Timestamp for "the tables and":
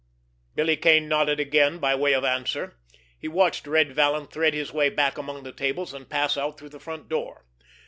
5.43-6.09